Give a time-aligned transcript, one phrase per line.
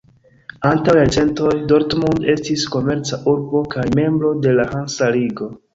[0.69, 5.55] Antaŭ jarcentoj Dortmund estis komerca urbo kaj membro de la Hansa Ligo.